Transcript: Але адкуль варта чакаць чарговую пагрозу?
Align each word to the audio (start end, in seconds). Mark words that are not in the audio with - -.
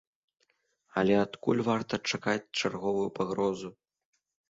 Але 1.01 1.15
адкуль 1.25 1.63
варта 1.69 2.01
чакаць 2.15 2.49
чарговую 2.59 3.07
пагрозу? 3.21 3.75